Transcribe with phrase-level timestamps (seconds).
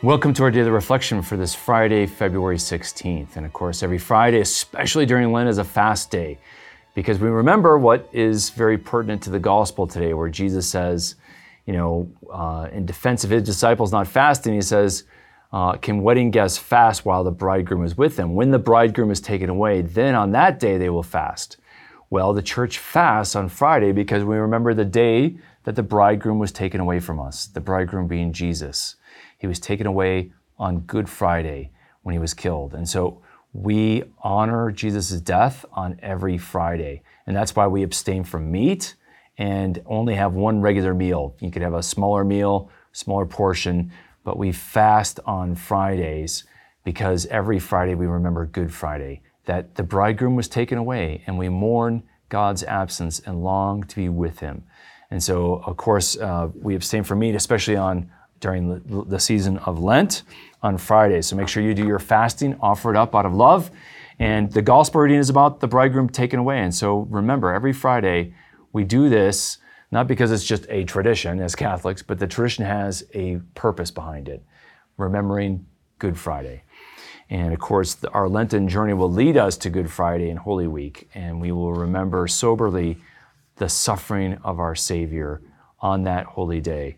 [0.00, 3.34] Welcome to our daily reflection for this Friday, February 16th.
[3.34, 6.38] And of course, every Friday, especially during Lent, is a fast day
[6.94, 11.16] because we remember what is very pertinent to the gospel today, where Jesus says,
[11.66, 15.02] you know, uh, in defense of his disciples not fasting, he says,
[15.52, 18.36] uh, Can wedding guests fast while the bridegroom is with them?
[18.36, 21.56] When the bridegroom is taken away, then on that day they will fast.
[22.10, 26.52] Well, the church fasts on Friday because we remember the day that the bridegroom was
[26.52, 28.96] taken away from us, the bridegroom being Jesus.
[29.36, 31.70] He was taken away on Good Friday
[32.02, 32.72] when he was killed.
[32.72, 33.20] And so
[33.52, 37.02] we honor Jesus' death on every Friday.
[37.26, 38.94] And that's why we abstain from meat
[39.36, 41.36] and only have one regular meal.
[41.40, 43.92] You could have a smaller meal, smaller portion,
[44.24, 46.44] but we fast on Fridays
[46.84, 51.48] because every Friday we remember Good Friday, that the bridegroom was taken away and we
[51.48, 54.62] mourn God's absence and long to be with him.
[55.10, 58.10] And so, of course, uh, we abstain from meat, especially on
[58.40, 60.22] during the, the season of Lent
[60.62, 61.28] on Fridays.
[61.28, 63.70] So make sure you do your fasting, offer it up out of love.
[64.18, 66.58] And the gospel reading is about the bridegroom taken away.
[66.60, 68.34] And so remember, every Friday
[68.74, 69.56] we do this
[69.90, 74.28] not because it's just a tradition as Catholics, but the tradition has a purpose behind
[74.28, 74.44] it,
[74.98, 75.64] remembering
[75.98, 76.64] Good Friday.
[77.30, 81.08] And of course, our Lenten journey will lead us to Good Friday and Holy Week,
[81.14, 82.98] and we will remember soberly
[83.56, 85.42] the suffering of our Savior
[85.80, 86.96] on that holy day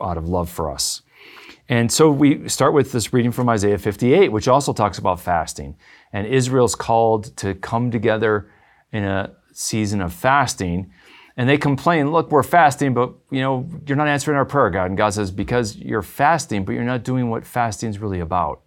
[0.00, 1.02] out of love for us.
[1.68, 5.76] And so we start with this reading from Isaiah 58, which also talks about fasting.
[6.12, 8.48] And Israel's called to come together
[8.92, 10.92] in a season of fasting.
[11.36, 14.86] And they complain, look, we're fasting, but you know, you're not answering our prayer, God.
[14.86, 18.62] And God says, because you're fasting, but you're not doing what fasting is really about.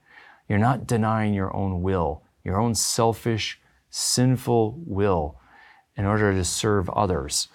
[0.49, 5.39] You're not denying your own will, your own selfish, sinful will
[5.95, 7.47] in order to serve others.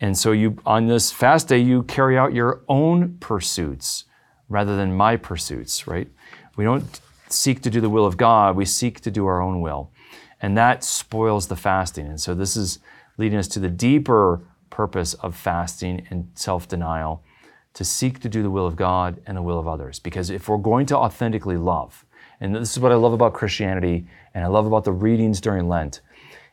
[0.00, 4.04] And so you on this fast day you carry out your own pursuits
[4.48, 6.08] rather than my pursuits, right?
[6.56, 9.60] We don't seek to do the will of God, we seek to do our own
[9.60, 9.90] will.
[10.40, 12.06] And that spoils the fasting.
[12.06, 12.78] And so this is
[13.18, 14.40] leading us to the deeper
[14.70, 17.22] purpose of fasting and self-denial
[17.74, 19.98] to seek to do the will of God and the will of others.
[19.98, 22.06] Because if we're going to authentically love,
[22.40, 25.68] and this is what I love about Christianity and I love about the readings during
[25.68, 26.00] Lent,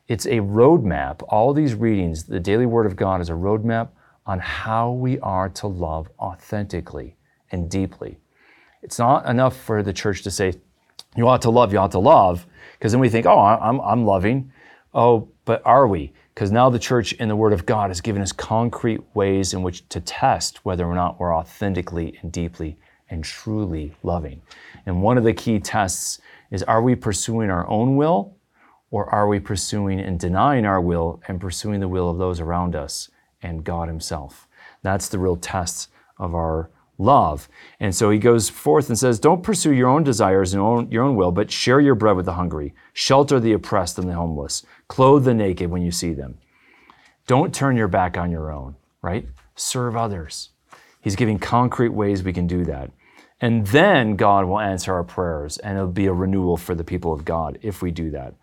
[0.07, 1.23] it's a roadmap.
[1.29, 3.89] All these readings, the daily Word of God is a roadmap
[4.25, 7.15] on how we are to love authentically
[7.51, 8.17] and deeply.
[8.81, 10.53] It's not enough for the church to say,
[11.15, 14.05] you ought to love, you ought to love, because then we think, oh, I'm, I'm
[14.05, 14.51] loving.
[14.93, 16.13] Oh, but are we?
[16.33, 19.63] Because now the church in the Word of God has given us concrete ways in
[19.63, 22.77] which to test whether or not we're authentically and deeply
[23.09, 24.41] and truly loving.
[24.85, 26.19] And one of the key tests
[26.51, 28.35] is are we pursuing our own will
[28.91, 32.75] or are we pursuing and denying our will and pursuing the will of those around
[32.75, 33.09] us
[33.41, 34.47] and God Himself?
[34.81, 37.49] That's the real test of our love.
[37.79, 41.15] And so he goes forth and says, Don't pursue your own desires and your own
[41.15, 45.25] will, but share your bread with the hungry, shelter the oppressed and the homeless, clothe
[45.25, 46.37] the naked when you see them.
[47.27, 49.27] Don't turn your back on your own, right?
[49.55, 50.49] Serve others.
[51.05, 52.89] He's giving concrete ways we can do that.
[53.39, 57.13] And then God will answer our prayers, and it'll be a renewal for the people
[57.13, 58.33] of God if we do that.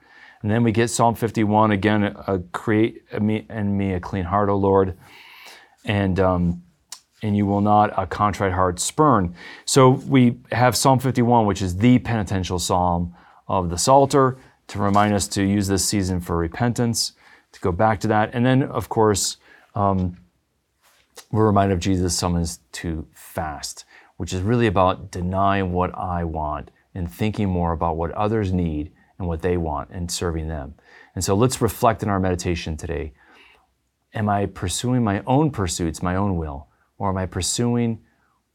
[0.43, 4.49] And then we get Psalm 51 again, uh, create me and me a clean heart,
[4.49, 4.97] O Lord,
[5.85, 6.63] and um,
[7.21, 9.35] and you will not a contrite heart spurn.
[9.65, 13.13] So we have Psalm 51, which is the penitential psalm
[13.49, 17.15] of the Psalter, to remind us to use this season for repentance,
[17.51, 19.39] to go back to that, and then of course
[19.75, 20.17] um,
[21.31, 23.85] we're reminded of Jesus' summons to fast,
[24.17, 28.93] which is really about denying what I want and thinking more about what others need
[29.19, 30.75] and what they want and serving them.
[31.15, 33.13] And so let's reflect in our meditation today.
[34.15, 36.69] Am I pursuing my own pursuits, my own will,
[36.99, 38.01] or am I pursuing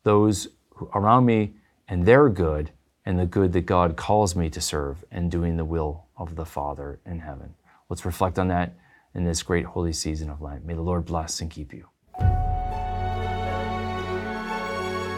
[0.04, 0.50] those
[0.94, 1.56] around me
[1.88, 2.72] and their good
[3.06, 6.46] and the good that God calls me to serve and doing the will of the
[6.46, 7.56] Father in heaven?
[7.90, 8.76] Let's reflect on that
[9.16, 10.66] in this great holy season of Lent.
[10.66, 11.88] May the Lord bless and keep you.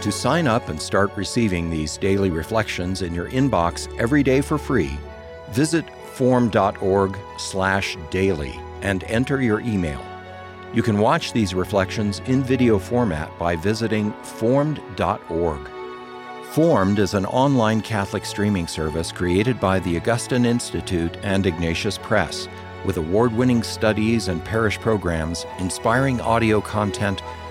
[0.01, 4.57] To sign up and start receiving these daily reflections in your inbox every day for
[4.57, 4.97] free,
[5.51, 10.05] Visit formed.org/daily and enter your email.
[10.73, 15.69] You can watch these reflections in video format by visiting formed.org.
[16.51, 22.47] Formed is an online Catholic streaming service created by the Augustine Institute and Ignatius Press,
[22.85, 27.21] with award winning studies and parish programs, inspiring audio content,